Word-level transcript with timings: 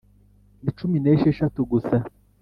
ni 0.63 0.71
cumi 0.77 0.97
n’esheshatu 0.99 1.59
gusa 1.71 1.95